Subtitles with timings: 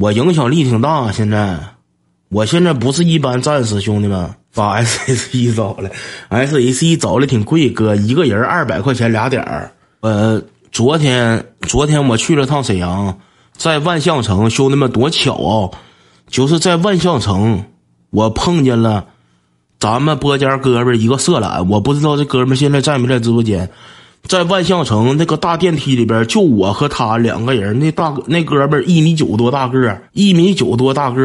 [0.00, 1.12] 我影响力挺大。
[1.12, 1.58] 现在，
[2.30, 5.90] 我现在不是一般战士，兄弟们，把 S H E 找来
[6.30, 9.70] ，S H E 找的挺贵，哥，一个人二百块钱俩点儿。
[10.00, 10.42] 呃，
[10.72, 13.18] 昨天昨天我去了趟沈阳，
[13.54, 15.68] 在万象城，兄弟们多巧啊！
[16.28, 17.62] 就是在万象城，
[18.08, 19.04] 我碰见了
[19.78, 23.68] 咱们播间哥们一个色懒，我不知道这哥们现在在没在直播间。
[24.26, 27.78] 在万象城那个大电梯里边，就我和他两个人。
[27.78, 31.20] 那大哥那哥们一米九多大个一米九多大个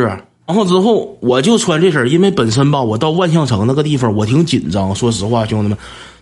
[0.47, 4.93] 然后之后我就穿这身，因为本身吧，我到万象城那个地方我挺紧张。
[4.95, 5.77] 说实话，兄弟们，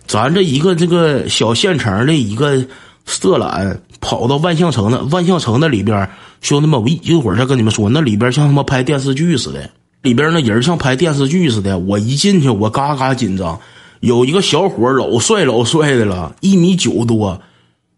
[0.06, 2.64] 咱这一个这个小县城的一个
[3.04, 6.08] 色懒，跑到万象城的万象城那里边，
[6.40, 9.70] 兄弟们，我一会儿再跟你们说，那里边像他妈拍电视剧似的，
[10.00, 11.78] 里边那人像拍电视剧似的。
[11.78, 13.60] 我一进去，我嘎嘎紧张。
[14.04, 17.40] 有一个小伙老帅老帅的了，一米九多，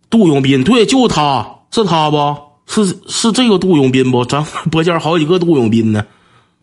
[0.09, 2.37] 杜永斌，对，就他是他不？
[2.69, 4.25] 是是这个杜永斌不？
[4.25, 6.05] 咱播间好几个杜永斌呢，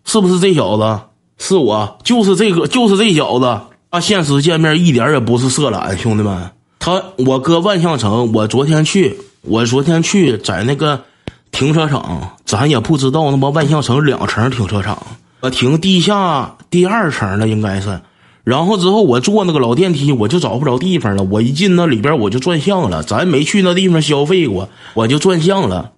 [0.06, 1.00] 是不是这小子？
[1.38, 3.60] 是我，就是这个，就是这小子。
[3.92, 11.04] 他现实见面一点也不是色懒，兄弟们，他我哥万象城，我昨天去，我昨天去在那个
[11.52, 14.98] 停车场，咱也不知道他妈万象城两层停车场，
[15.42, 18.00] 我停地下第二层了，应该是。
[18.44, 21.24] 然后之后我坐那个老电梯，我就找不着地方了。
[21.24, 23.02] 我一进那里边，我就转向了。
[23.02, 25.92] 咱没去那地方消费过，我就转向了。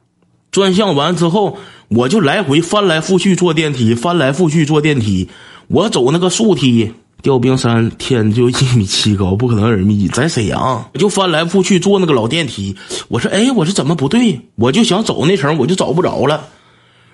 [0.52, 1.58] 转向完之后，
[1.90, 5.28] 我就来回翻来覆去坐电梯，翻来覆去坐电梯。
[5.68, 6.94] 我走那个竖梯，
[7.24, 10.08] 吊冰山天就一米七高，不可能二米一。
[10.08, 12.76] 在沈阳，我就翻来覆去坐那个老电梯。
[13.08, 14.42] 我说，哎，我说怎么不对？
[14.56, 16.50] 我就想走那层，我就找不着了。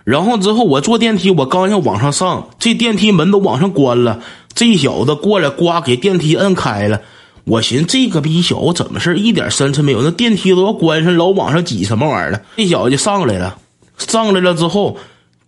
[0.03, 4.19] 然后之后我坐电梯，我刚要往上上，这电梯门都往上关了。
[4.53, 7.01] 这小子过来，呱给电梯摁开了。
[7.43, 10.03] 我寻思这个逼小子怎么事一点深沉没有？
[10.03, 12.41] 那电梯都要关上，老往上挤什么玩意儿了？
[12.55, 13.57] 这小子就上来了，
[13.97, 14.97] 上来了之后，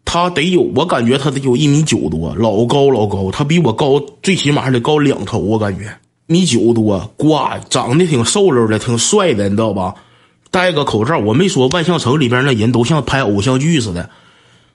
[0.03, 5.85] 他得有，我感觉他得有一米九多，老高老高，他比我高，最起码得高两头，我感觉
[6.25, 7.37] 米九多，呱
[7.69, 9.93] 长得挺瘦溜的，挺帅的，你知道吧？
[10.49, 14.09] 戴个口罩，我没说万象城里边那人都像拍偶像剧似的。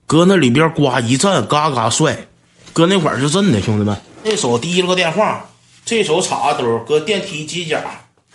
[0.06, 2.26] 搁那里边呱一站，嘎嘎帅。
[2.72, 3.96] 搁那会儿是真的，兄弟们。
[4.28, 5.42] 这手提了个电话，
[5.86, 7.82] 这手插兜，搁电梯机甲。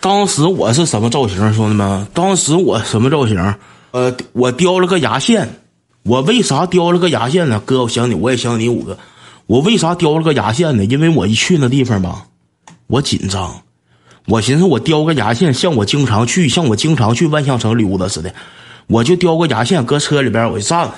[0.00, 2.04] 当时我是什么造型，兄弟们？
[2.12, 3.54] 当时我什么造型？
[3.92, 5.60] 呃，我叼了个牙线。
[6.02, 7.62] 我为啥叼了个牙线呢？
[7.64, 8.98] 哥，我想你，我也想你五个。
[9.46, 10.84] 我为啥叼了个牙线呢？
[10.84, 12.26] 因为我一去那地方吧，
[12.88, 13.62] 我紧张。
[14.26, 18.34] 我寻思我叼个牙线，像我经常去，像我经常去万象城溜达似的，
[18.88, 20.92] 我就叼个牙线，搁车里边我就站了。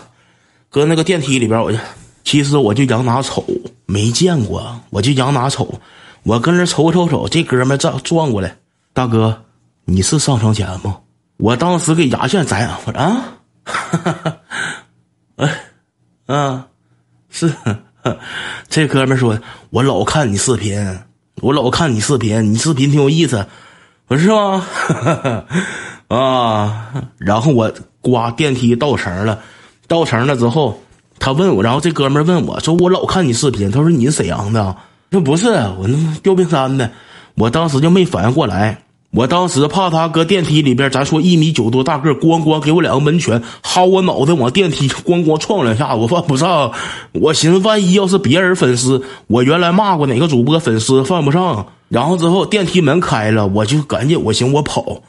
[0.70, 1.76] 搁那个电梯里边，我就
[2.26, 3.46] 其实我就仰哪瞅，
[3.86, 5.80] 没见过，我就仰哪瞅，
[6.24, 8.56] 我跟那瞅瞅瞅，这哥们转转过来，
[8.92, 9.44] 大哥，
[9.84, 10.98] 你是上床前吗？
[11.36, 14.38] 我当时给牙线摘，我说啊，
[15.36, 15.56] 哎，
[16.26, 16.66] 啊，
[17.30, 17.54] 是，
[18.68, 19.38] 这哥们说，
[19.70, 20.98] 我老看你视频，
[21.42, 23.46] 我老看你视频，你视频挺有意思，
[24.08, 24.90] 我说是
[25.22, 25.44] 吗？
[26.10, 29.40] 啊，然后我刮电梯到层了。
[29.88, 30.82] 到城了之后，
[31.18, 34.76] 他问我，然后这哥们问我说：“我老看你视频。”他说：“你是沈阳的？”
[35.10, 36.90] 说：“不是，我那吊冰山的。”
[37.36, 38.78] 我当时就没反应过来，
[39.10, 46.72] 我当时怕他搁电梯里边，咱说一米九多大个，咣咣给我两个门拳，薅我脑袋往电梯咣咣撞两下，我犯不上。
[47.12, 49.70] 我寻思，万一要是别人粉丝，我原来。
[49.70, 51.66] 骂过哪个主播粉丝犯不上。
[51.88, 55.02] 然后之后电梯门开了，我就赶紧，我寻我跑。